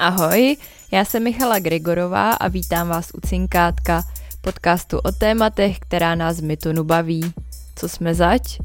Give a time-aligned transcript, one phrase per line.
[0.00, 0.56] Ahoj,
[0.92, 4.02] já jsem Michala Gregorová a vítám vás u Cinkátka,
[4.40, 7.32] podcastu o tématech, která nás z Mytonu baví.
[7.76, 8.58] Co jsme zač?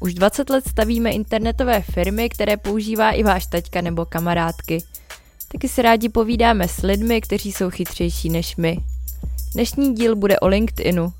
[0.00, 4.82] Už 20 let stavíme internetové firmy, které používá i váš taťka nebo kamarádky.
[5.52, 8.78] Taky se rádi povídáme s lidmi, kteří jsou chytřejší než my.
[9.54, 11.12] Dnešní díl bude o LinkedInu,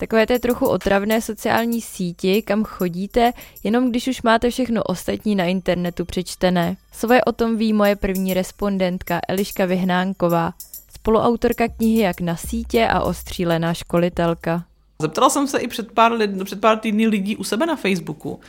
[0.00, 3.32] takové té trochu otravné sociální síti, kam chodíte,
[3.64, 6.76] jenom když už máte všechno ostatní na internetu přečtené.
[6.92, 10.52] Svoje o tom ví moje první respondentka Eliška Vyhnánková,
[10.94, 14.64] spoluautorka knihy Jak na sítě a ostřílená školitelka.
[15.00, 18.40] Zeptala jsem se i před pár, lid, před pár týdny lidí u sebe na Facebooku,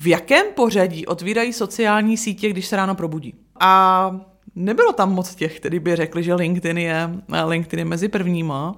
[0.00, 3.34] v jakém pořadí otvírají sociální sítě, když se ráno probudí.
[3.60, 4.20] A
[4.54, 7.10] nebylo tam moc těch, kteří by řekli, že LinkedIn je,
[7.46, 8.76] LinkedIn je mezi prvníma.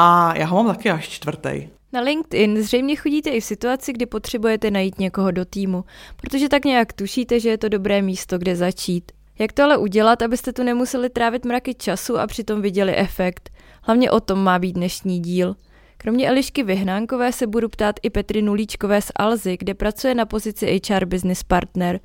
[0.00, 1.68] A já ho mám taky až čtvrtý.
[1.92, 5.84] Na LinkedIn zřejmě chodíte i v situaci, kdy potřebujete najít někoho do týmu,
[6.16, 9.12] protože tak nějak tušíte, že je to dobré místo, kde začít.
[9.38, 13.50] Jak to ale udělat, abyste tu nemuseli trávit mraky času a přitom viděli efekt?
[13.82, 15.56] Hlavně o tom má být dnešní díl.
[15.96, 20.80] Kromě Elišky Vyhnánkové se budu ptát i Petry Nulíčkové z Alzy, kde pracuje na pozici
[20.88, 22.00] HR Business Partner.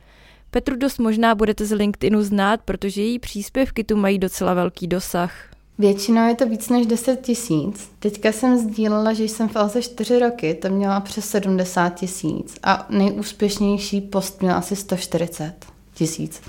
[0.52, 5.53] Petru dost možná budete z LinkedInu znát, protože její příspěvky tu mají docela velký dosah.
[5.80, 7.92] Většinou je to víc než 10 tisíc.
[8.00, 12.86] Teďka jsem sdílela, že jsem v Alze 4 roky, to měla přes 70 tisíc a
[12.90, 15.54] nejúspěšnější post měla asi 140
[15.94, 16.42] tisíc.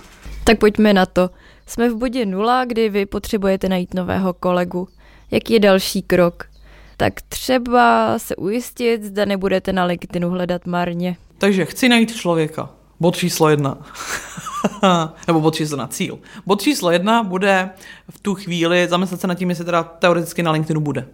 [0.45, 1.31] Tak pojďme na to.
[1.67, 4.89] Jsme v bodě nula, kdy vy potřebujete najít nového kolegu.
[5.31, 6.45] Jaký je další krok?
[6.97, 11.17] Tak třeba se ujistit, zda nebudete na LinkedInu hledat marně.
[11.39, 12.71] Takže chci najít člověka.
[13.01, 13.79] Bod číslo jedna.
[15.27, 16.19] Nebo bod číslo na cíl.
[16.47, 17.71] Bod číslo jedna bude
[18.11, 21.07] v tu chvíli zamyslet se nad tím, jestli teda teoreticky na LinkedInu bude.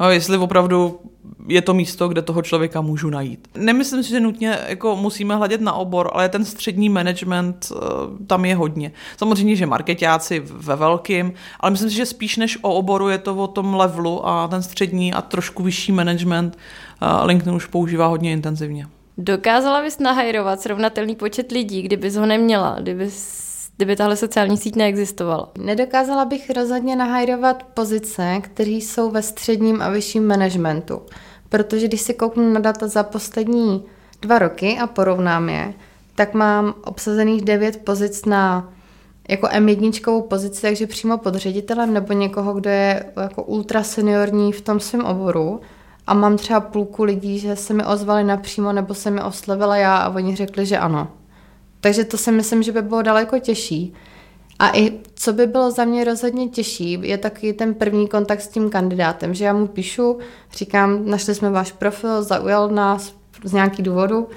[0.00, 1.00] No, jestli opravdu
[1.48, 3.48] je to místo, kde toho člověka můžu najít.
[3.54, 7.78] Nemyslím si, že nutně jako musíme hledět na obor, ale ten střední management uh,
[8.26, 8.92] tam je hodně.
[9.16, 13.36] Samozřejmě, že marketáci ve velkým, ale myslím si, že spíš než o oboru je to
[13.36, 16.58] o tom levelu a ten střední a trošku vyšší management
[17.02, 18.86] uh, LinkedIn už používá hodně intenzivně.
[19.18, 23.46] Dokázala bys nahajrovat srovnatelný počet lidí, kdybys ho neměla, kdybys
[23.76, 25.50] kdyby tahle sociální síť neexistovala?
[25.58, 31.02] Nedokázala bych rozhodně nahajrovat pozice, které jsou ve středním a vyšším managementu.
[31.48, 33.84] Protože když si kouknu na data za poslední
[34.22, 35.74] dva roky a porovnám je,
[36.14, 38.72] tak mám obsazených devět pozic na
[39.28, 44.60] jako M1 pozici, takže přímo pod ředitelem nebo někoho, kdo je jako ultra seniorní v
[44.60, 45.60] tom svém oboru
[46.06, 49.96] a mám třeba půlku lidí, že se mi ozvali napřímo nebo se mi oslovila já
[49.96, 51.08] a oni řekli, že ano.
[51.80, 53.94] Takže to si myslím, že by bylo daleko těžší.
[54.58, 58.48] A i co by bylo za mě rozhodně těžší, je taky ten první kontakt s
[58.48, 60.18] tím kandidátem, že já mu píšu,
[60.52, 63.14] říkám, našli jsme váš profil, zaujal nás
[63.44, 64.28] z nějaký důvodu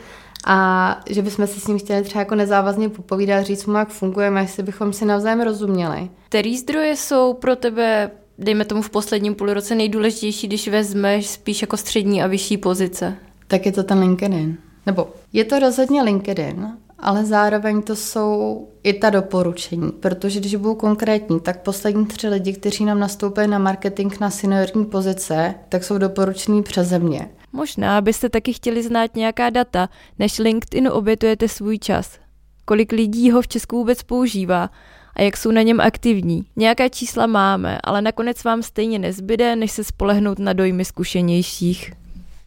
[0.45, 4.41] a že bychom si s ním chtěli třeba jako nezávazně popovídat, říct mu, jak fungujeme,
[4.41, 6.09] jestli bychom si navzájem rozuměli.
[6.29, 11.77] Který zdroje jsou pro tebe dejme tomu v posledním půlroce nejdůležitější, když vezmeš spíš jako
[11.77, 13.15] střední a vyšší pozice?
[13.47, 14.57] Tak je to ten LinkedIn.
[14.85, 16.67] Nebo je to rozhodně LinkedIn,
[16.99, 22.53] ale zároveň to jsou i ta doporučení, protože když budu konkrétní, tak poslední tři lidi,
[22.53, 27.29] kteří nám nastoupili na marketing na seniorní pozice, tak jsou doporučení přeze mě.
[27.53, 29.89] Možná byste taky chtěli znát nějaká data,
[30.19, 32.19] než LinkedIn obětujete svůj čas.
[32.65, 34.69] Kolik lidí ho v Česku vůbec používá
[35.19, 36.43] a jak jsou na něm aktivní.
[36.55, 41.98] Nějaká čísla máme, ale nakonec vám stejně nezbyde, než se spolehnout na dojmy zkušenějších.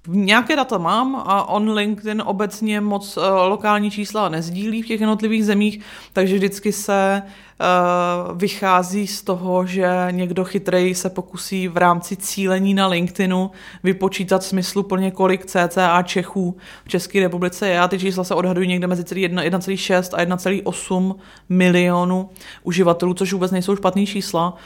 [0.09, 5.45] Nějaké data mám a on LinkedIn obecně moc uh, lokální čísla nezdílí v těch jednotlivých
[5.45, 5.81] zemích,
[6.13, 12.75] takže vždycky se uh, vychází z toho, že někdo chytrej se pokusí v rámci cílení
[12.75, 13.51] na LinkedInu
[13.83, 17.81] vypočítat smysluplně, kolik CCA Čechů v České republice je.
[17.81, 21.15] A ty čísla se odhadují někde mezi 1,6 a 1,8
[21.49, 22.31] milionu
[22.62, 24.57] uživatelů, což vůbec nejsou špatné čísla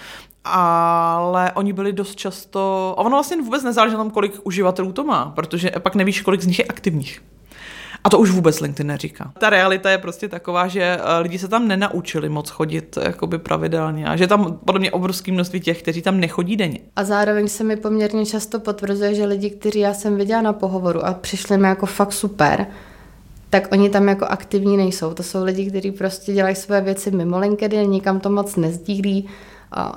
[0.47, 5.05] ale oni byli dost často, a ono vlastně vůbec nezáleží na tom, kolik uživatelů to
[5.05, 7.23] má, protože pak nevíš, kolik z nich je aktivních.
[8.07, 9.33] A to už vůbec LinkedIn neříká.
[9.39, 14.07] Ta realita je prostě taková, že eh, lidi se tam nenaučili moc chodit jakoby pravidelně
[14.07, 16.79] a že tam podle mě obrovské množství těch, kteří tam nechodí denně.
[16.97, 21.07] A zároveň se mi poměrně často potvrzuje, že lidi, kteří já jsem viděla na pohovoru
[21.07, 22.67] a přišli mi jako fakt super,
[23.51, 25.15] tak oni tam jako aktivní nejsou.
[25.15, 29.29] To jsou lidi, kteří prostě dělají své věci mimo LinkedIn, nikam to moc nezdílí,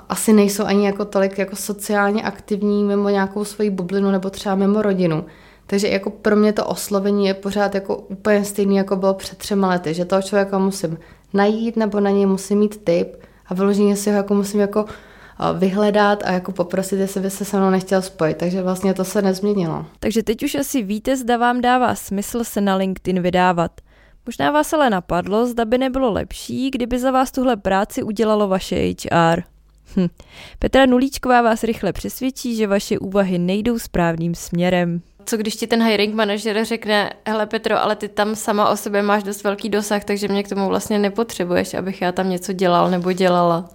[0.10, 4.82] asi nejsou ani jako tolik jako sociálně aktivní mimo nějakou svoji bublinu nebo třeba mimo
[4.82, 5.26] rodinu.
[5.68, 9.70] Takže jako pro mě to oslovení je pořád jako úplně stejný, jako bylo před třema
[9.70, 10.98] lety, že toho člověka musím
[11.34, 13.16] najít nebo na něj musím mít tip
[13.46, 14.86] a vyloženě si ho jako musím jako
[15.58, 18.38] vyhledat a jako poprosit, jestli by se se mnou nechtěl spojit.
[18.38, 19.86] Takže vlastně to se nezměnilo.
[20.00, 23.72] Takže teď už asi víte, zda vám dává smysl se na LinkedIn vydávat.
[24.26, 28.76] Možná vás ale napadlo, zda by nebylo lepší, kdyby za vás tuhle práci udělalo vaše
[28.76, 29.44] HR.
[29.98, 30.08] Hm.
[30.60, 35.02] Petra Nulíčková vás rychle přesvědčí, že vaše úvahy nejdou správným směrem.
[35.26, 39.02] Co když ti ten hiring manažer řekne, hele Petro, ale ty tam sama o sobě
[39.02, 42.92] máš dost velký dosah, takže mě k tomu vlastně nepotřebuješ, abych já tam něco dělal
[42.92, 43.70] nebo dělala.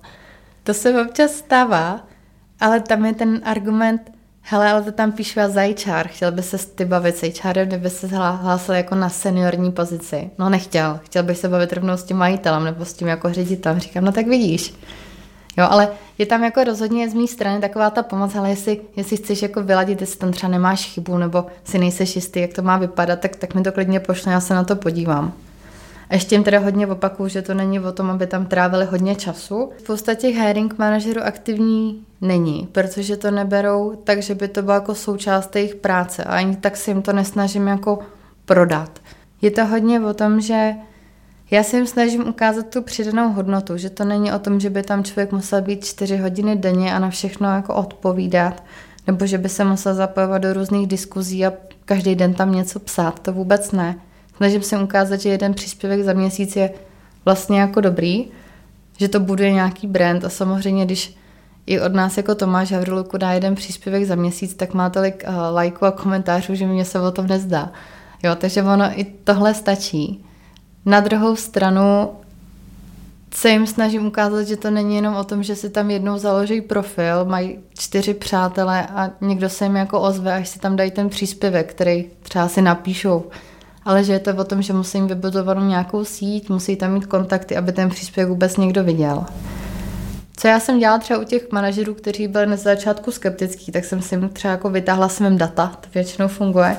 [0.62, 2.06] To se občas stává,
[2.60, 6.42] ale tam je ten argument, hele, ale to tam píšu já za HR, chtěl by
[6.42, 10.30] se ty bavit s HR, kdyby se hlásil jako na seniorní pozici.
[10.38, 13.80] No nechtěl, chtěl bych se bavit rovnou s tím majitelem nebo s tím jako ředitelem.
[13.80, 14.74] Říkám, no tak vidíš.
[15.56, 19.16] Jo, ale je tam jako rozhodně z mé strany taková ta pomoc, ale jestli, jestli
[19.16, 22.76] chceš jako vyladit, jestli tam třeba nemáš chybu nebo si nejseš jistý, jak to má
[22.76, 25.32] vypadat, tak, tak mi to klidně pošle, já se na to podívám.
[26.10, 29.14] A ještě jim teda hodně opakuju, že to není o tom, aby tam trávili hodně
[29.14, 29.70] času.
[29.78, 34.94] Spousta těch hiring manažerů aktivní není, protože to neberou tak, že by to bylo jako
[34.94, 37.98] součást jejich práce a ani tak si jim to nesnažím jako
[38.44, 38.98] prodat.
[39.42, 40.74] Je to hodně o tom, že
[41.54, 44.82] já si jim snažím ukázat tu přidanou hodnotu, že to není o tom, že by
[44.82, 48.62] tam člověk musel být čtyři hodiny denně a na všechno jako odpovídat,
[49.06, 51.52] nebo že by se musel zapojovat do různých diskuzí a
[51.84, 53.96] každý den tam něco psát, to vůbec ne.
[54.36, 56.70] Snažím se ukázat, že jeden příspěvek za měsíc je
[57.24, 58.26] vlastně jako dobrý,
[58.98, 61.16] že to bude nějaký brand a samozřejmě, když
[61.66, 65.34] i od nás jako Tomáš Havriluku dá jeden příspěvek za měsíc, tak má tolik uh,
[65.54, 67.72] lajků a komentářů, že mě se o tom nezdá.
[68.22, 70.24] Jo, takže ono i tohle stačí.
[70.86, 72.10] Na druhou stranu
[73.34, 76.60] se jim snažím ukázat, že to není jenom o tom, že si tam jednou založí
[76.60, 81.08] profil, mají čtyři přátelé a někdo se jim jako ozve, až si tam dají ten
[81.08, 83.24] příspěvek, který třeba si napíšou.
[83.84, 87.06] Ale že je to o tom, že musí jim vybudovat nějakou síť, musí tam mít
[87.06, 89.24] kontakty, aby ten příspěvek vůbec někdo viděl.
[90.36, 94.02] Co já jsem dělala třeba u těch manažerů, kteří byli na začátku skeptický, tak jsem
[94.02, 96.76] si třeba jako vytáhla svým data, to většinou funguje,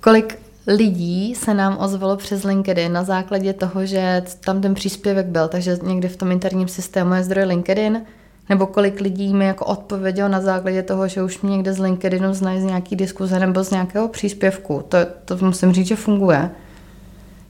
[0.00, 5.48] kolik lidí se nám ozvalo přes LinkedIn na základě toho, že tam ten příspěvek byl,
[5.48, 8.02] takže někdy v tom interním systému je zdroj LinkedIn,
[8.48, 12.34] nebo kolik lidí mi jako odpovědělo na základě toho, že už mě někde z LinkedInu
[12.34, 14.84] znají z nějaký diskuze nebo z nějakého příspěvku.
[14.88, 16.50] To, to musím říct, že funguje.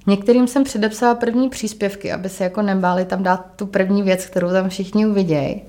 [0.06, 4.50] Některým jsem předepsala první příspěvky, aby se jako nebáli tam dát tu první věc, kterou
[4.50, 5.62] tam všichni uvidějí.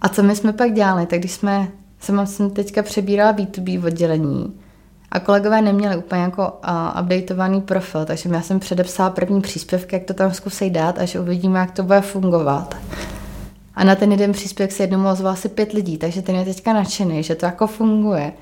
[0.00, 1.68] A co my jsme pak dělali, tak když jsme,
[2.24, 4.52] jsem teďka přebírala B2B oddělení,
[5.10, 10.04] a kolegové neměli úplně jako uh, updateovaný profil, takže já jsem předepsala první příspěvky, jak
[10.04, 12.76] to tam zkusej dát, až uvidíme, jak to bude fungovat.
[13.74, 16.72] A na ten jeden příspěvek se jednomu ozval asi pět lidí, takže ten je teďka
[16.72, 18.32] nadšený, že to jako funguje.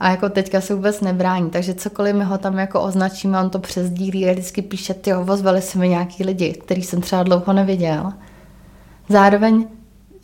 [0.00, 3.58] A jako teďka se vůbec nebrání, takže cokoliv my ho tam jako označíme, on to
[3.58, 8.12] přesdílí a vždycky píše, ty ozvali se mi nějaký lidi, který jsem třeba dlouho neviděl.
[9.08, 9.66] Zároveň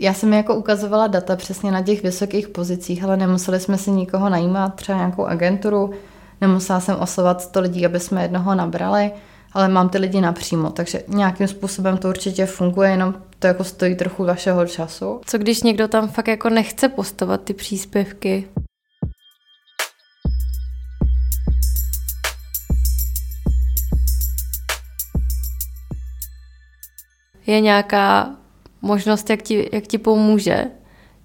[0.00, 4.28] já jsem jako ukazovala data přesně na těch vysokých pozicích, ale nemuseli jsme si nikoho
[4.28, 5.90] najímat, třeba nějakou agenturu,
[6.40, 9.10] nemusela jsem osovat 100 lidí, aby jsme jednoho nabrali,
[9.52, 13.96] ale mám ty lidi napřímo, takže nějakým způsobem to určitě funguje, jenom to jako stojí
[13.96, 15.20] trochu vašeho času.
[15.26, 18.48] Co když někdo tam fakt jako nechce postovat ty příspěvky?
[27.46, 28.36] Je nějaká
[28.82, 30.64] možnost, jak ti, jak ti pomůže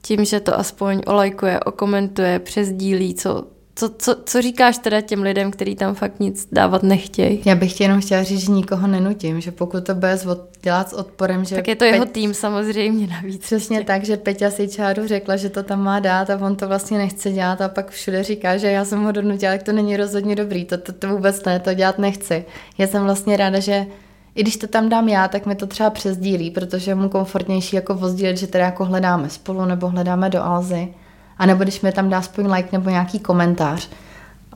[0.02, 5.52] tím, že to aspoň olajkuje, okomentuje, přezdílí, co, co, co, co říkáš teda těm lidem,
[5.52, 7.42] kteří tam fakt nic dávat nechtějí?
[7.46, 10.18] Já bych jenom chtěla říct, že nikoho nenutím, že pokud to bude
[10.62, 11.56] dělat s odporem, že...
[11.56, 13.42] Tak je to jeho tým samozřejmě navíc.
[13.42, 16.68] Přesně tak, že Peťa si čáru řekla, že to tam má dát a on to
[16.68, 19.98] vlastně nechce dělat a pak všude říká, že já jsem ho donutila, jak to není
[19.98, 22.46] rozhodně dobrý, to, to, to vůbec ne, to dělat nechci.
[22.78, 23.86] Já jsem vlastně ráda, že
[24.38, 27.76] i když to tam dám já, tak mi to třeba přezdílí, protože je mu komfortnější
[27.76, 30.88] jako vozdílet, že teda jako hledáme spolu nebo hledáme do Alzy.
[31.38, 33.90] A nebo když mi tam dá aspoň like nebo nějaký komentář.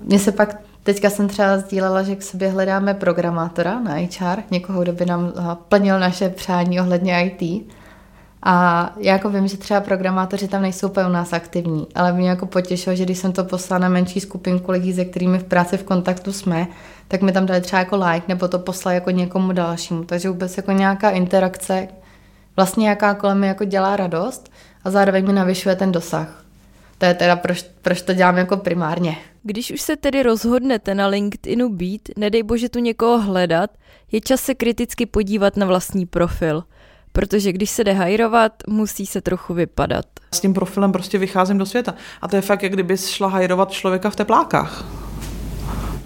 [0.02, 4.82] Mně se pak, teďka jsem třeba sdílela, že k sobě hledáme programátora na HR, někoho,
[4.82, 7.68] kdo by nám eh, plnil naše přání ohledně IT.
[8.44, 12.30] A já jako vím, že třeba programátoři tam nejsou úplně u nás aktivní, ale mě
[12.30, 15.78] jako potěšilo, že když jsem to poslala na menší skupinku lidí, se kterými v práci
[15.78, 16.68] v kontaktu jsme,
[17.12, 20.04] tak mi tam dali třeba jako like, nebo to poslali jako někomu dalšímu.
[20.04, 21.88] Takže vůbec jako nějaká interakce,
[22.56, 24.52] vlastně jaká kolem mi jako dělá radost
[24.84, 26.46] a zároveň mi navyšuje ten dosah.
[26.98, 29.18] To je teda, proč, proč to dělám jako primárně.
[29.44, 33.70] Když už se tedy rozhodnete na LinkedInu být, nedej bože tu někoho hledat,
[34.12, 36.64] je čas se kriticky podívat na vlastní profil–
[37.12, 40.06] protože když se jde hajrovat, musí se trochu vypadat.
[40.34, 41.94] S tím profilem prostě vycházím do světa.
[42.22, 44.86] A to je fakt, jak kdyby šla hajrovat člověka v teplákách.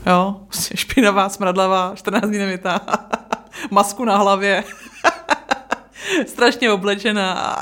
[0.06, 2.82] Jo, prostě špinavá, smradlavá, 14 dní nevytá,
[3.72, 4.64] masku na hlavě,
[6.28, 7.56] strašně oblečená.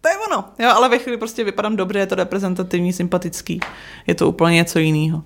[0.00, 0.44] To je ono.
[0.58, 3.60] jo, ale ve chvíli prostě vypadám dobře, je to reprezentativní, sympatický,
[4.06, 5.22] je to úplně něco jiného.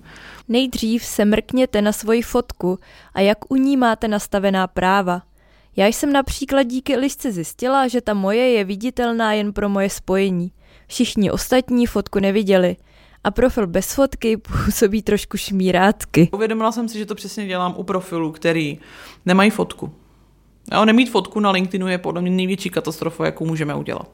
[0.47, 2.79] Nejdřív se mrkněte na svoji fotku
[3.13, 5.21] a jak u ní máte nastavená práva.
[5.75, 10.51] Já jsem například díky Lisce zjistila, že ta moje je viditelná jen pro moje spojení.
[10.87, 12.75] Všichni ostatní fotku neviděli.
[13.23, 16.29] A profil bez fotky působí trošku šmírátky.
[16.33, 18.77] Uvědomila jsem si, že to přesně dělám u profilů, který
[19.25, 19.91] nemají fotku.
[20.73, 24.09] Jo, nemít fotku na LinkedInu je podle mě největší katastrofa, jakou můžeme udělat.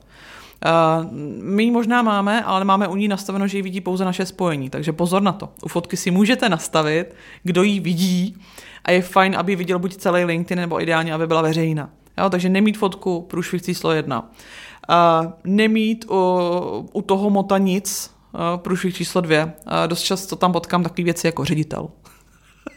[0.66, 1.12] Uh,
[1.42, 4.70] my ji možná máme, ale máme u ní nastaveno, že ji vidí pouze naše spojení,
[4.70, 5.50] takže pozor na to.
[5.64, 8.38] U fotky si můžete nastavit, kdo ji vidí
[8.86, 11.90] a je fajn, aby viděl buď celý LinkedIn, nebo ideálně, aby byla veřejná.
[12.18, 14.22] Jo, takže nemít fotku, průšvih číslo jedna.
[14.22, 18.17] Uh, nemít u, u toho mota nic, uh,
[18.58, 19.46] průšvih číslo dvě.
[19.46, 19.52] Uh,
[19.88, 21.90] dost často tam potkám takové věci jako ředitel.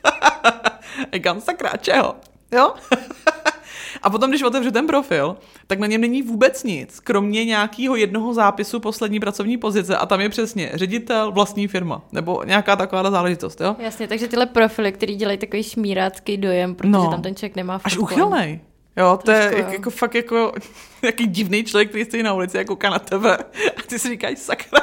[1.15, 2.17] Říkám, sakra, čeho?
[2.53, 2.75] Jo?
[4.03, 5.37] A potom, když otevřu ten profil,
[5.67, 10.21] tak na něm není vůbec nic, kromě nějakého jednoho zápisu poslední pracovní pozice a tam
[10.21, 13.77] je přesně ředitel, vlastní firma, nebo nějaká taková záležitost, jo?
[13.79, 17.79] Jasně, takže tyhle profily, které dělají takový šmírácký dojem, protože no, tam ten člověk nemá
[17.79, 17.87] fotku.
[17.87, 18.61] Až uchylnej.
[18.97, 20.53] Jo, to je jako, jako fakt jako
[21.03, 24.39] nějaký divný člověk, který stojí na ulici a kouká na tebe a ty si říkáš
[24.39, 24.81] sakra.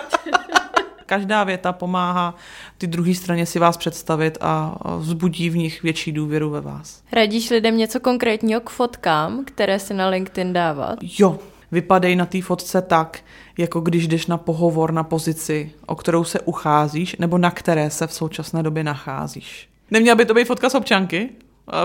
[1.07, 2.35] Každá věta pomáhá
[2.77, 7.03] ty druhé straně si vás představit a vzbudí v nich větší důvěru ve vás.
[7.11, 10.99] Radíš lidem něco konkrétního k fotkám, které si na LinkedIn dávat?
[11.19, 11.39] Jo,
[11.71, 13.19] vypadej na té fotce tak,
[13.57, 18.07] jako když jdeš na pohovor na pozici, o kterou se ucházíš, nebo na které se
[18.07, 19.69] v současné době nacházíš.
[19.91, 21.29] Neměla by to být fotka z občanky,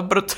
[0.09, 0.37] protože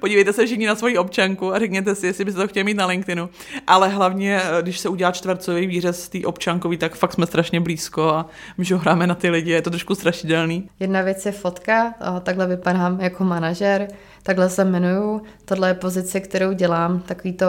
[0.00, 2.86] podívejte se všichni na svoji občanku a řekněte si, jestli byste to chtěli mít na
[2.86, 3.28] LinkedInu.
[3.66, 7.60] Ale hlavně, eh, když se udělá čtvercový výřez z té občankový, tak fakt jsme strašně
[7.60, 8.26] blízko a
[8.58, 10.68] my hráme na ty lidi, je to trošku strašidelný.
[10.80, 13.88] Jedna věc je fotka, takhle vypadám jako manažer,
[14.22, 17.46] takhle se jmenuju, tohle je pozice, kterou dělám, takový to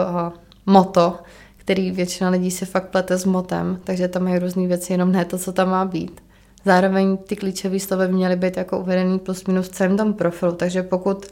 [0.66, 1.18] moto,
[1.56, 5.24] který většina lidí si fakt plete s motem, takže tam mají různé věci, jenom ne
[5.24, 6.20] to, co tam má být.
[6.64, 10.82] Zároveň ty klíčové slovy měly být jako uvedený plus minus v celém tom profilu, takže
[10.82, 11.26] pokud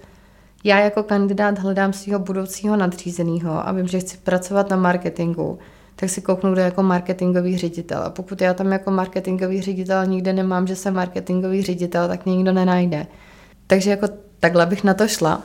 [0.64, 5.58] já jako kandidát hledám svého budoucího nadřízeného a vím, že chci pracovat na marketingu,
[5.96, 8.02] tak si kouknu, kdo jako marketingový ředitel.
[8.02, 12.36] A pokud já tam jako marketingový ředitel nikde nemám, že jsem marketingový ředitel, tak mě
[12.36, 13.06] nikdo nenajde.
[13.66, 14.06] Takže jako
[14.40, 15.42] takhle bych na to šla.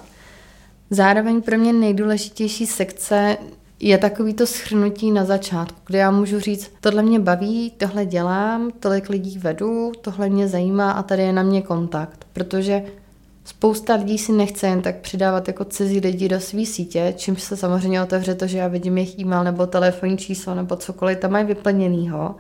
[0.90, 3.38] Zároveň pro mě nejdůležitější sekce
[3.80, 8.72] je takový to schrnutí na začátku, kde já můžu říct, tohle mě baví, tohle dělám,
[8.80, 12.26] tolik lidí vedu, tohle mě zajímá a tady je na mě kontakt.
[12.34, 12.84] Protože
[13.46, 17.58] Spousta lidí si nechce jen tak přidávat jako cizí lidi do své sítě, čímž se
[17.58, 21.46] samozřejmě otevře to, že já vidím jejich e-mail nebo telefonní číslo nebo cokoliv tam mají
[21.46, 22.36] vyplněnýho,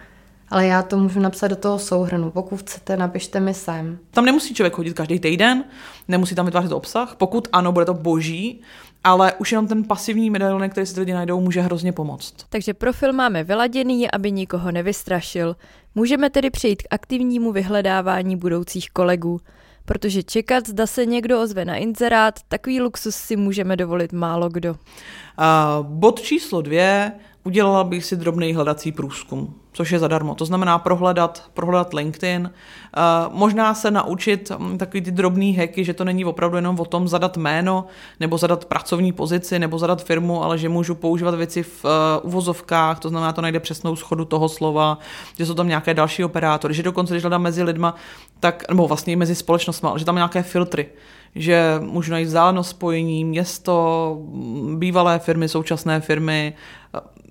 [0.50, 2.32] ale já to můžu napsat do toho souhrnu.
[2.32, 4.00] Pokud chcete, napište mi sem.
[4.12, 5.64] Tam nemusí člověk chodit každý týden,
[6.08, 7.16] nemusí tam vytvářet obsah.
[7.16, 8.62] Pokud ano, bude to boží,
[9.04, 12.34] ale už jenom ten pasivní medailonek, který si lidi najdou, může hrozně pomoct.
[12.50, 15.56] Takže profil máme vyladěný, aby nikoho nevystrašil.
[15.96, 19.42] Můžeme tedy přejít k aktivnímu vyhledávání budoucích kolegů
[19.86, 24.72] protože čekat, zda se někdo ozve na inzerát, takový luxus si můžeme dovolit málo kdo.
[24.72, 27.12] Uh, bod číslo dvě,
[27.46, 30.36] udělala bych si drobný hledací průzkum což je zadarmo.
[30.36, 32.52] To znamená prohledat, prohledat LinkedIn,
[32.98, 36.86] uh, možná se naučit um, takový ty drobný hacky, že to není opravdu jenom o
[36.86, 37.86] tom zadat jméno,
[38.20, 41.92] nebo zadat pracovní pozici, nebo zadat firmu, ale že můžu používat věci v uh,
[42.24, 44.98] uvozovkách, to znamená, to najde přesnou schodu toho slova,
[45.38, 47.96] že jsou tam nějaké další operátory, že dokonce, když hledám mezi lidma,
[48.40, 50.88] tak, nebo vlastně i mezi společnostmi, že tam nějaké filtry,
[51.36, 54.18] že můžu najít vzdálenost spojení, město,
[54.76, 56.54] bývalé firmy, současné firmy,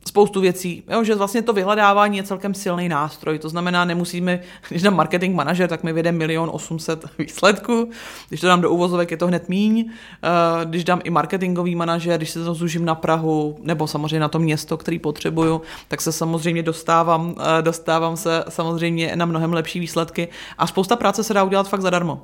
[0.09, 4.83] spoustu věcí, jo, že vlastně to vyhledávání je celkem silný nástroj, to znamená, nemusíme, když
[4.83, 7.91] dám marketing manažer, tak mi vyjde milion 800 výsledků,
[8.29, 12.17] když to dám do uvozovek, je to hned míň, eh, když dám i marketingový manažer,
[12.17, 16.13] když se to zužím na Prahu, nebo samozřejmě na to město, který potřebuju, tak se
[16.13, 20.29] samozřejmě dostávám, eh, dostávám se samozřejmě na mnohem lepší výsledky.
[20.59, 22.23] A spousta práce se dá udělat fakt zadarmo.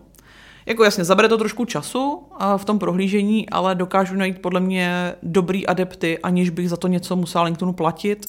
[0.71, 2.23] Jako jasně, zabere to trošku času
[2.57, 7.17] v tom prohlížení, ale dokážu najít podle mě dobrý adepty, aniž bych za to něco
[7.17, 8.25] musela LinkedInu platit.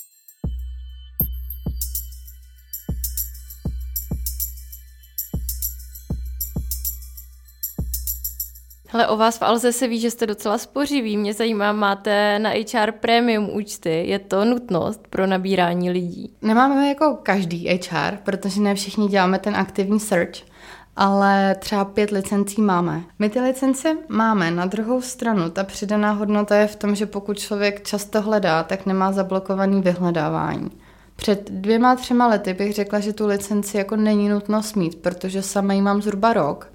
[8.88, 11.18] Hele, o vás v Alze se ví, že jste docela spořiví.
[11.18, 14.04] Mě zajímá, máte na HR premium účty.
[14.08, 16.34] Je to nutnost pro nabírání lidí?
[16.42, 20.51] Nemáme jako každý HR, protože ne všichni děláme ten aktivní search
[20.96, 23.04] ale třeba pět licencí máme.
[23.20, 27.40] My ty licence máme, na druhou stranu ta přidaná hodnota je v tom, že pokud
[27.40, 30.72] člověk často hledá, tak nemá zablokovaný vyhledávání.
[31.16, 35.74] Před dvěma, třema lety bych řekla, že tu licenci jako není nutno mít, protože sama
[35.74, 36.72] ji mám zhruba rok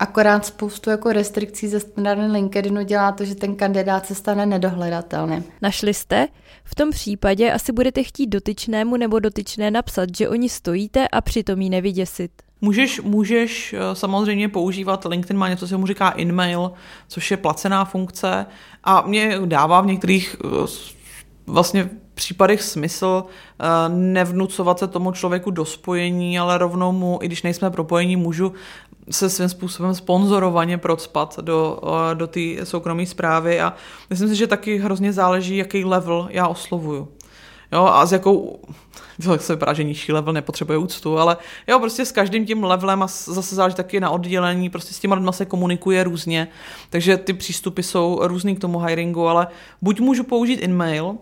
[0.00, 5.44] Akorát spoustu jako restrikcí ze strany LinkedInu dělá to, že ten kandidát se stane nedohledatelným.
[5.62, 6.28] Našli jste?
[6.64, 11.60] V tom případě asi budete chtít dotyčnému nebo dotyčné napsat, že oni stojíte a přitom
[11.60, 12.30] jí nevyděsit.
[12.60, 16.72] Můžeš, můžeš eh, samozřejmě používat, LinkedIn má něco, co se mu říká InMail,
[17.08, 18.46] což je placená funkce
[18.84, 20.48] a mě dává v některých eh,
[21.46, 27.42] vlastně případech smysl eh, nevnucovat se tomu člověku do spojení, ale rovnou mu, i když
[27.42, 28.52] nejsme propojení, můžu
[29.10, 31.80] se svým způsobem sponzorovaně procpat do,
[32.14, 33.74] do té soukromé zprávy a
[34.10, 37.08] myslím si, že taky hrozně záleží, jaký level já oslovuju.
[37.72, 38.60] Jo, a s jakou,
[39.24, 41.36] to se vypadá, že nižší level nepotřebuje úctu, ale
[41.68, 45.14] jo, prostě s každým tím levelem a zase záleží taky na oddělení, prostě s těma
[45.14, 46.48] lidma se komunikuje různě,
[46.90, 49.46] takže ty přístupy jsou různý k tomu hiringu, ale
[49.82, 51.16] buď můžu použít in-mail,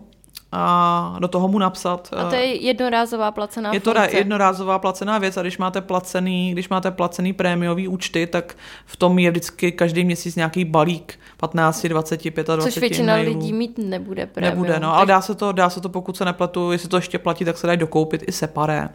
[0.51, 2.09] a do toho mu napsat.
[2.17, 4.17] A to je eh, jednorázová placená Je to funkce.
[4.17, 9.19] jednorázová placená věc a když máte placený, když máte placený prémiový účty, tak v tom
[9.19, 13.33] je vždycky každý měsíc nějaký balík 15, 20, 25 Což většina mailů.
[13.33, 14.55] lidí mít nebude prémium.
[14.55, 17.19] Nebude, no, ale dá se, to, dá se to, pokud se nepletu, jestli to ještě
[17.19, 18.89] platí, tak se dají dokoupit i separé.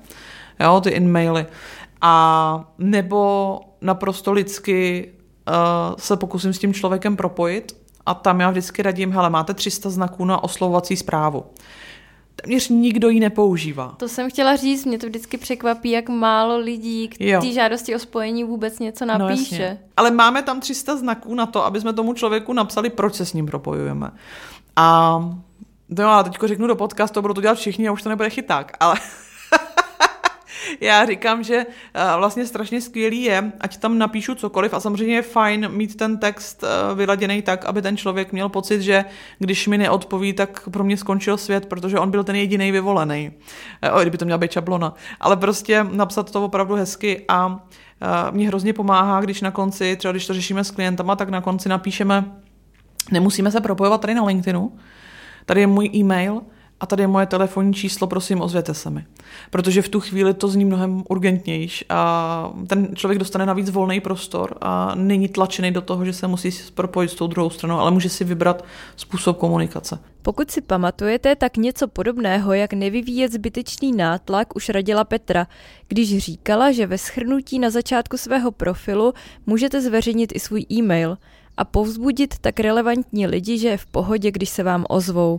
[0.60, 1.46] Jo, ty in-maily.
[2.00, 5.10] A nebo naprosto lidsky
[5.48, 9.90] uh, se pokusím s tím člověkem propojit a tam já vždycky radím, hele, máte 300
[9.90, 11.44] znaků na oslovovací zprávu.
[12.36, 13.94] Téměř nikdo ji nepoužívá.
[13.96, 17.98] To jsem chtěla říct, mě to vždycky překvapí, jak málo lidí k té žádosti o
[17.98, 19.78] spojení vůbec něco no, napíše.
[19.80, 23.26] No, Ale máme tam 300 znaků na to, aby jsme tomu člověku napsali, proč se
[23.26, 24.10] s ním propojujeme.
[24.76, 25.18] A
[25.88, 28.76] No a teď řeknu do podcastu, budou to dělat všichni a už to nebude chyták,
[28.80, 28.94] ale
[30.80, 35.22] já říkám, že eh, vlastně strašně skvělý je, ať tam napíšu cokoliv a samozřejmě je
[35.22, 39.04] fajn mít ten text eh, vyladěný tak, aby ten člověk měl pocit, že
[39.38, 43.32] když mi neodpoví, tak pro mě skončil svět, protože on byl ten jediný vyvolený.
[43.82, 44.94] Eh, o, kdyby to měla být čablona.
[45.20, 47.66] Ale prostě napsat to opravdu hezky a
[48.30, 51.68] mě hrozně pomáhá, když na konci, třeba když to řešíme s klientama, tak na konci
[51.68, 52.24] napíšeme,
[53.10, 54.72] nemusíme se propojovat tady na LinkedInu,
[55.46, 56.40] tady je můj e-mail,
[56.84, 59.04] a tady je moje telefonní číslo, prosím, ozvěte se mi.
[59.50, 64.58] Protože v tu chvíli to zní mnohem urgentnější a ten člověk dostane navíc volný prostor
[64.60, 68.08] a není tlačený do toho, že se musí propojit s tou druhou stranou, ale může
[68.08, 68.64] si vybrat
[68.96, 69.98] způsob komunikace.
[70.22, 75.46] Pokud si pamatujete, tak něco podobného, jak nevyvíjet zbytečný nátlak, už radila Petra,
[75.88, 79.12] když říkala, že ve schrnutí na začátku svého profilu
[79.46, 81.18] můžete zveřejnit i svůj e-mail
[81.56, 85.38] a povzbudit tak relevantní lidi, že je v pohodě, když se vám ozvou.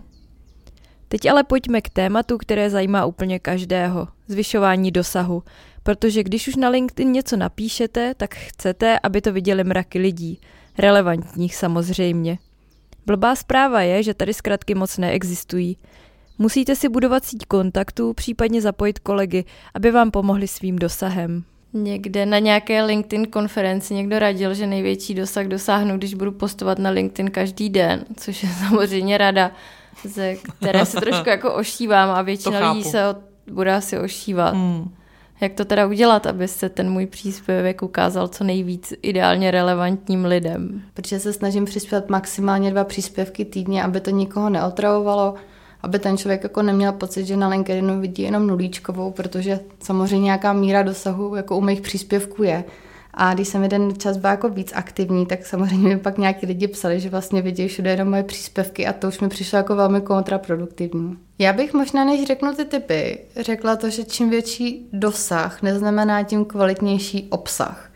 [1.15, 4.07] Teď ale pojďme k tématu, které zajímá úplně každého.
[4.27, 5.43] Zvyšování dosahu.
[5.83, 10.39] Protože když už na LinkedIn něco napíšete, tak chcete, aby to viděli mraky lidí.
[10.77, 12.37] Relevantních samozřejmě.
[13.05, 15.77] Blbá zpráva je, že tady zkratky moc neexistují.
[16.37, 21.43] Musíte si budovat síť kontaktů, případně zapojit kolegy, aby vám pomohli svým dosahem.
[21.73, 26.89] Někde na nějaké LinkedIn konferenci někdo radil, že největší dosah dosáhnu, když budu postovat na
[26.89, 29.51] LinkedIn každý den, což je samozřejmě rada
[30.03, 33.17] ze které se trošku jako ošívám a většina lidí se od,
[33.51, 34.53] bude asi ošívat.
[34.53, 34.93] Hmm.
[35.41, 40.81] Jak to teda udělat, aby se ten můj příspěvek ukázal co nejvíc ideálně relevantním lidem?
[40.93, 45.33] Protože se snažím přispět maximálně dva příspěvky týdně, aby to nikoho neotravovalo,
[45.81, 50.53] aby ten člověk jako neměl pocit, že na LinkedInu vidí jenom nulíčkovou, protože samozřejmě nějaká
[50.53, 52.63] míra dosahu jako u mých příspěvků je.
[53.17, 56.67] A když jsem jeden čas byla jako víc aktivní, tak samozřejmě mi pak nějaký lidi
[56.67, 60.01] psali, že vlastně vidí všude jenom moje příspěvky a to už mi přišlo jako velmi
[60.01, 61.17] kontraproduktivní.
[61.39, 66.45] Já bych možná, než řeknu ty typy, řekla to, že čím větší dosah neznamená tím
[66.45, 67.91] kvalitnější obsah.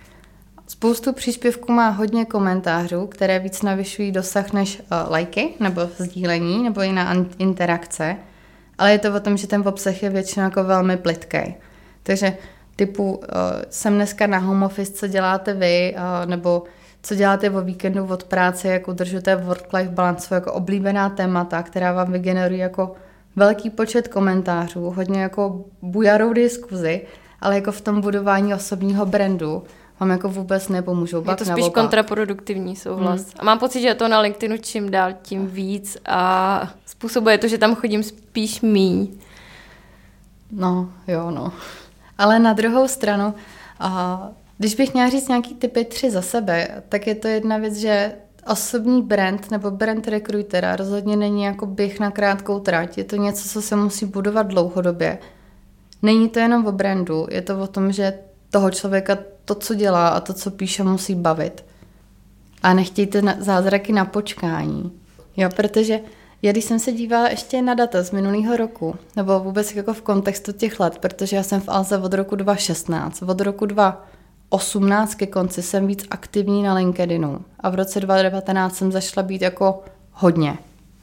[0.67, 6.81] Spoustu příspěvků má hodně komentářů, které víc navyšují dosah než uh, lajky nebo sdílení nebo
[6.81, 8.15] jiná interakce,
[8.77, 11.55] ale je to o tom, že ten obsah je většinou jako velmi plitký.
[12.03, 12.37] Takže
[12.79, 13.23] typu uh,
[13.69, 16.63] jsem dneska na home office, co děláte vy, uh, nebo
[17.01, 22.11] co děláte o víkendu od práce, jak udržujete work-life balance, jako oblíbená témata, která vám
[22.11, 22.95] vygenerují jako
[23.35, 27.01] velký počet komentářů, hodně jako bujarou diskuzi,
[27.41, 29.63] ale jako v tom budování osobního brandu
[29.99, 31.17] vám jako vůbec nepomůžou.
[31.29, 31.73] Je to spíš naopak.
[31.73, 33.21] kontraproduktivní souhlas.
[33.21, 33.33] Hmm.
[33.39, 37.57] A mám pocit, že to na LinkedInu čím dál tím víc a způsobuje to, že
[37.57, 39.07] tam chodím spíš míň.
[40.51, 41.51] No, jo, no.
[42.19, 43.33] Ale na druhou stranu,
[44.57, 48.13] když bych měla říct nějaký typy tři za sebe, tak je to jedna věc, že
[48.51, 52.97] osobní brand nebo brand rekrutera rozhodně není jako běh na krátkou trať.
[52.97, 55.17] Je to něco, co se musí budovat dlouhodobě.
[56.01, 58.13] Není to jenom o brandu, je to o tom, že
[58.49, 61.65] toho člověka to, co dělá a to, co píše, musí bavit.
[62.63, 64.91] A nechtějte zázraky na počkání.
[65.37, 65.99] Jo, protože
[66.41, 70.01] já když jsem se dívala ještě na data z minulého roku, nebo vůbec jako v
[70.01, 75.15] kontextu těch let, protože já jsem v Alze od roku 2016, od roku 2018 18
[75.15, 79.83] ke konci jsem víc aktivní na LinkedInu a v roce 2019 jsem zašla být jako
[80.11, 80.57] hodně.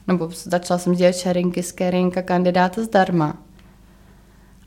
[0.07, 3.37] Nebo začala jsem dělat sharingy, scaring a kandidáta zdarma.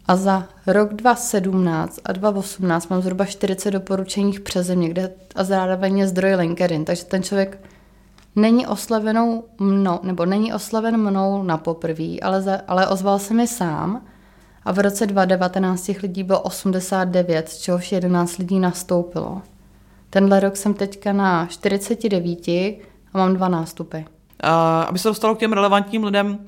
[0.06, 5.98] A za rok 2017 a 2018 mám zhruba 40 doporučeních přes země, kde a zároveň
[5.98, 7.58] je zdroj LinkedIn, takže ten člověk
[8.36, 13.46] není oslavenou mnou, nebo není oslaven mnou na poprví, ale, za, ale ozval se mi
[13.46, 14.02] sám
[14.64, 19.42] a v roce 2019 těch lidí bylo 89, z čehož 11 lidí nastoupilo.
[20.10, 23.96] Tenhle rok jsem teďka na 49 a mám dva nástupy.
[23.98, 24.50] Uh,
[24.86, 26.38] aby se dostalo k těm relevantním lidem,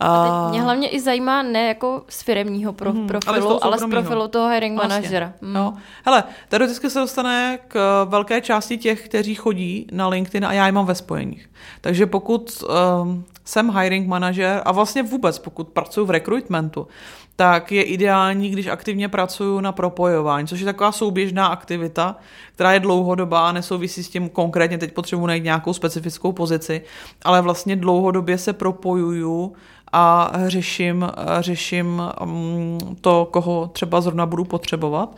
[0.00, 3.78] a teď mě hlavně i zajímá ne jako z firemního pro, mm, profilu, ale, ale
[3.78, 4.96] z profilu toho hiring vlastně.
[4.96, 5.32] manažera.
[5.40, 5.52] Mm.
[5.52, 5.74] No.
[6.04, 10.72] Hele, teoreticky se dostane k velké části těch, kteří chodí na LinkedIn a já je
[10.72, 11.50] mám ve spojeních.
[11.80, 12.64] Takže pokud
[13.02, 16.88] um, jsem hiring manažer a vlastně vůbec pokud pracuji v recruitmentu,
[17.36, 22.16] tak je ideální, když aktivně pracuju na propojování, což je taková souběžná aktivita,
[22.54, 26.82] která je dlouhodobá a nesouvisí s tím konkrétně, teď potřebuji najít nějakou specifickou pozici,
[27.24, 29.52] ale vlastně dlouhodobě se propojuju
[29.96, 35.16] a řeším, řeším mm, to, koho třeba zrovna budu potřebovat.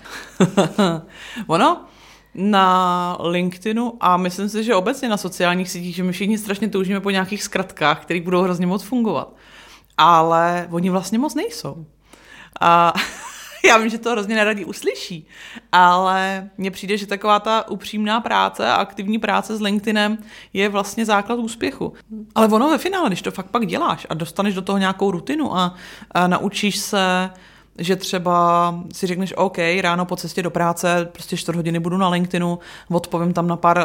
[1.47, 1.85] ono,
[2.35, 7.01] na LinkedInu a myslím si, že obecně na sociálních sítích, že my všichni strašně toužíme
[7.01, 9.35] po nějakých zkratkách, které budou hrozně moc fungovat.
[9.99, 11.87] Ale oni vlastně moc nejsou.
[12.61, 12.93] A
[13.69, 15.27] já vím, že to hrozně neradí uslyší,
[15.73, 20.19] ale mně přijde, že taková ta upřímná práce a aktivní práce s LinkedInem
[20.53, 21.93] je vlastně základ úspěchu.
[22.35, 25.57] Ale ono ve finále, když to fakt pak děláš a dostaneš do toho nějakou rutinu
[25.57, 25.75] a,
[26.11, 27.31] a naučíš se
[27.79, 32.09] že třeba si řekneš, OK, ráno po cestě do práce, prostě 4 hodiny budu na
[32.09, 32.59] LinkedInu,
[32.91, 33.79] odpovím tam na pár,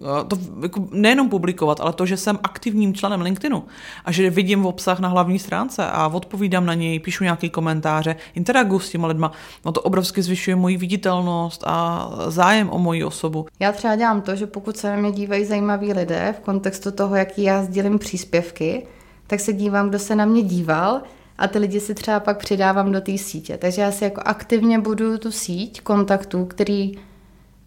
[0.00, 3.64] uh, to jako nejenom publikovat, ale to, že jsem aktivním členem LinkedInu
[4.04, 8.16] a že vidím v obsah na hlavní stránce a odpovídám na něj, píšu nějaké komentáře,
[8.34, 9.32] interaguji s těma lidma,
[9.64, 13.46] no to obrovsky zvyšuje moji viditelnost a zájem o moji osobu.
[13.60, 17.16] Já třeba dělám to, že pokud se na mě dívají zajímaví lidé v kontextu toho,
[17.16, 18.86] jaký já sdělím příspěvky,
[19.26, 21.00] tak se dívám, kdo se na mě díval,
[21.38, 23.58] a ty lidi si třeba pak přidávám do té sítě.
[23.58, 26.92] Takže já si jako aktivně budu tu síť kontaktů, který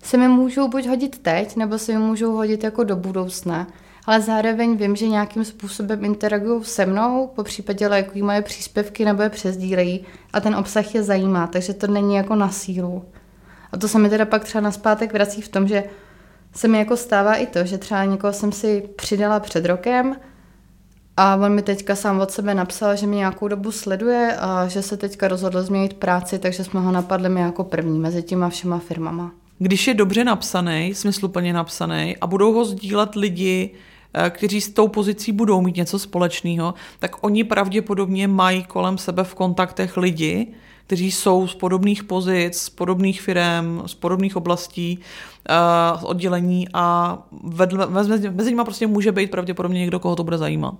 [0.04, 3.67] se mi můžou buď hodit teď, nebo se mi můžou hodit jako do budoucna.
[4.06, 9.21] Ale zároveň vím, že nějakým způsobem interagují se mnou, po případě lajkují moje příspěvky nebo
[9.21, 13.06] je přezdílejí a ten obsah je zajímá, takže to není jako na sílu.
[13.71, 15.84] A to se mi teda pak třeba naspátek vrací v tom, že
[16.54, 20.15] se mi jako stává i to, že třeba někoho jsem si přidala před rokem,
[21.17, 24.82] a on mi teďka sám od sebe napsal, že mě nějakou dobu sleduje a že
[24.82, 28.80] se teďka rozhodl změnit práci, takže jsme ho napadli mi jako první mezi těma všema
[28.80, 29.32] firmama.
[29.60, 33.69] Když je dobře napsaný, smysluplně napsaný a budou ho sdílet lidi,
[34.13, 39.23] eh, kteří s tou pozicí budou mít něco společného, tak oni pravděpodobně mají kolem sebe
[39.23, 40.47] v kontaktech lidi,
[40.88, 44.99] kteří jsou z podobných pozic, z podobných firm, z podobných oblastí,
[45.99, 47.88] uh, oddělení a vedle,
[48.32, 50.75] mezi nimi prostě může být pravděpodobně někdo, koho to bude zajímat.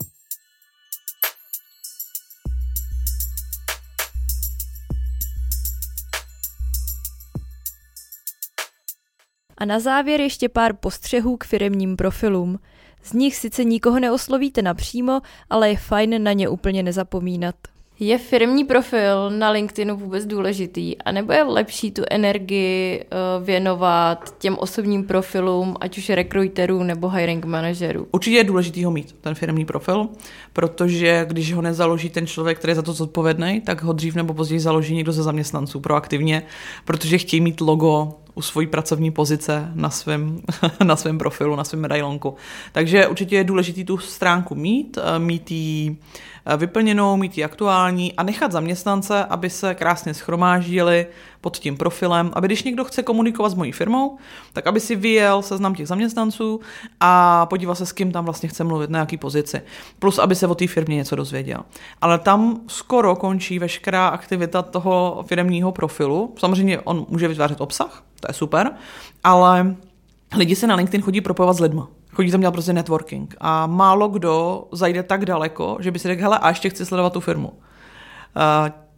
[9.58, 12.60] A na závěr ještě pár postřehů k firemním profilům.
[13.04, 17.56] Z nich sice nikoho neoslovíte napřímo, ale je fajn na ně úplně nezapomínat.
[18.00, 20.98] Je firmní profil na LinkedInu vůbec důležitý?
[20.98, 27.10] A nebo je lepší tu energii uh, věnovat těm osobním profilům, ať už rekruterů nebo
[27.10, 28.08] hiring manažerů?
[28.12, 30.08] Určitě je důležitý ho mít, ten firmní profil,
[30.54, 34.34] protože když ho nezaloží ten člověk, který je za to zodpovědný, tak ho dřív nebo
[34.34, 36.44] později založí někdo ze zaměstnanců proaktivně,
[36.86, 40.42] protože chtějí mít logo u svojí pracovní pozice na svém,
[40.84, 42.36] na svém profilu, na svém medailonku.
[42.72, 45.98] Takže určitě je důležité tu stránku mít, eh, mít ji
[46.46, 51.08] eh, vyplněnou, mít ji aktuální a nechat zaměstnance, aby se krásně schromáždili
[51.42, 54.18] pod tím profilem, aby když někdo chce komunikovat s mojí firmou,
[54.54, 56.60] tak aby si vyjel seznam těch zaměstnanců
[57.00, 59.62] a podíval se, s kým tam vlastně chce mluvit, na jaký pozici.
[60.00, 61.60] Plus, aby se o té firmě něco dozvěděl.
[62.02, 66.34] Ale tam skoro končí veškerá aktivita toho firmního profilu.
[66.38, 68.72] Samozřejmě on může vytvářet obsah, to je super,
[69.24, 69.76] ale
[70.38, 71.88] lidi se na LinkedIn chodí propojovat s lidma.
[72.14, 73.36] Chodí tam dělat prostě networking.
[73.40, 77.14] A málo kdo zajde tak daleko, že by si řekl, hele, a ještě chci sledovat
[77.14, 77.48] tu firmu.
[77.48, 77.54] Uh,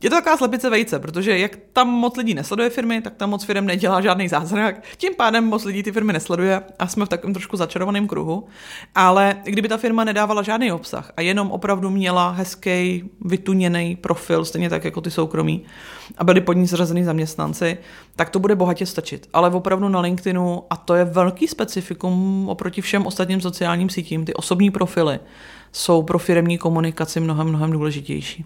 [0.02, 3.44] je to taková slepice vejce, protože jak tam moc lidí nesleduje firmy, tak tam moc
[3.44, 4.84] firm nedělá žádný zázrak.
[4.98, 8.48] Tím pádem moc lidí ty firmy nesleduje a jsme v takovém trošku začarovaném kruhu.
[8.96, 14.70] Ale kdyby ta firma nedávala žádný obsah a jenom opravdu měla hezký, vytuněný profil, stejně
[14.70, 15.64] tak jako ty soukromí,
[16.18, 17.78] a byli pod ní zrazený zaměstnanci,
[18.16, 19.30] tak to bude bohatě stačit.
[19.34, 24.34] Ale opravdu na LinkedInu, a to je velký specifikum oproti všem ostatním sociálním sítím, ty
[24.34, 25.20] osobní profily
[25.72, 28.46] jsou pro firmní komunikaci mnohem, mnohem důležitější.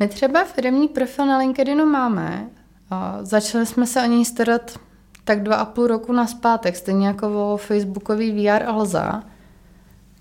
[0.00, 2.50] My třeba firmní profil na LinkedInu máme.
[3.22, 4.78] Začali jsme se o něj starat
[5.24, 9.22] tak dva a půl roku na zpátek, stejně jako o Facebookový VR Alza.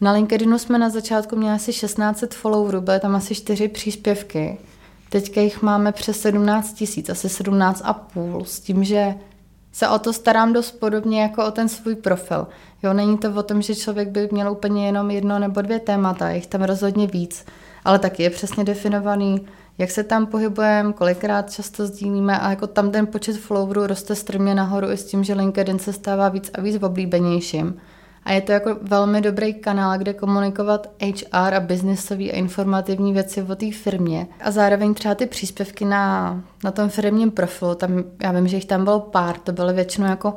[0.02, 4.58] Na LinkedInu jsme na začátku měli asi 1600 followerů, byly tam asi čtyři příspěvky.
[5.10, 9.16] Teďka jich máme přes 17 tisíc, asi 17 a půl, s tím, že
[9.72, 12.48] se o to starám dost podobně jako o ten svůj profil.
[12.84, 16.30] Jo, není to o tom, že člověk by měl úplně jenom jedno nebo dvě témata,
[16.30, 17.46] jich tam rozhodně víc,
[17.86, 19.48] ale taky je přesně definovaný,
[19.80, 24.56] jak se tam pohybujeme, kolikrát často sdílíme a jako tam ten počet followerů roste strmě
[24.56, 27.78] nahoru i s tím, že LinkedIn se stává víc a víc oblíbenějším.
[28.24, 33.42] A je to jako velmi dobrý kanál, kde komunikovat HR a biznisové a informativní věci
[33.44, 34.28] o té firmě.
[34.42, 38.66] A zároveň třeba ty příspěvky na, na tom firmním profilu, tam, já vím, že jich
[38.66, 40.34] tam bylo pár, to byly většinou jako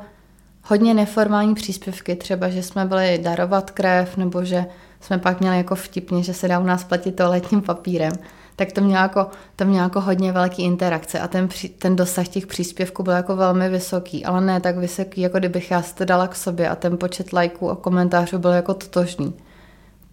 [0.63, 4.65] hodně neformální příspěvky, třeba, že jsme byli darovat krev, nebo že
[4.99, 8.13] jsme pak měli jako vtipně, že se dá u nás platit toaletním papírem
[8.55, 12.47] tak to mělo jako, to mělo jako hodně velký interakce a ten, ten dosah těch
[12.47, 16.27] příspěvků byl jako velmi vysoký, ale ne tak vysoký, jako kdybych já si to dala
[16.27, 19.33] k sobě a ten počet lajků a komentářů byl jako totožný.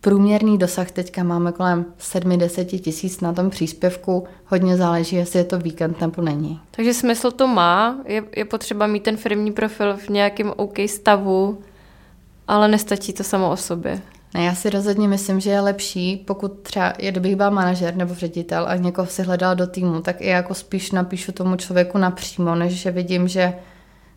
[0.00, 4.24] Průměrný dosah teďka máme kolem 70 tisíc na tom příspěvku.
[4.46, 6.60] Hodně záleží, jestli je to víkend nebo není.
[6.70, 11.58] Takže smysl to má, je, je potřeba mít ten firmní profil v nějakém OK stavu,
[12.48, 14.02] ale nestačí to samo o sobě.
[14.34, 18.66] Ne, já si rozhodně myslím, že je lepší, pokud třeba, kdybych byl manažer nebo ředitel
[18.68, 22.72] a někoho si hledal do týmu, tak i jako spíš napíšu tomu člověku napřímo, než
[22.72, 23.54] že vidím, že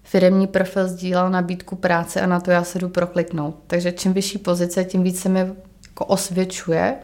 [0.03, 3.55] firemní profil sdílel nabídku práce a na to já se jdu prokliknout.
[3.67, 5.39] Takže čím vyšší pozice, tím více mi
[5.87, 6.95] jako osvědčuje,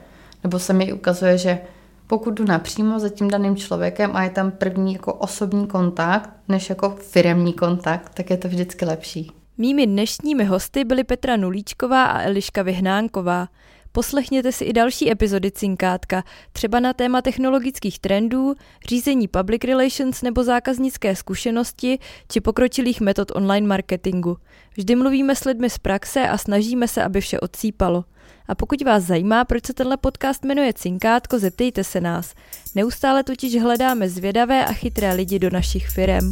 [0.44, 1.60] nebo se mi ukazuje, že
[2.08, 6.70] pokud jdu napřímo za tím daným člověkem a je tam první jako osobní kontakt, než
[6.70, 9.39] jako firemní kontakt, tak je to vždycky lepší.
[9.62, 13.48] Mými dnešními hosty byly Petra Nulíčková a Eliška Vyhnánková.
[13.92, 18.56] Poslechněte si i další epizody Cinkátka, třeba na téma technologických trendů,
[18.88, 22.00] řízení public relations nebo zákaznické zkušenosti
[22.32, 24.38] či pokročilých metod online marketingu.
[24.78, 28.06] Vždy mluvíme s lidmi z praxe a snažíme se, aby vše odsýpalo.
[28.48, 32.34] A pokud vás zajímá, proč se tenhle podcast jmenuje Cinkátko, zeptejte se nás.
[32.76, 36.32] Neustále totiž hledáme zvědavé a chytré lidi do našich firem.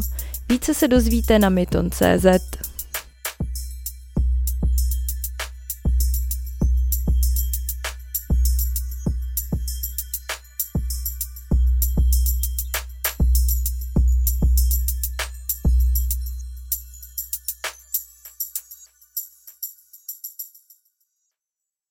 [0.49, 2.66] Více se dozvíte na myton.cz.